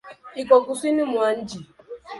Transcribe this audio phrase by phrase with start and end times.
[0.41, 1.59] Iko kusini mwa nchi.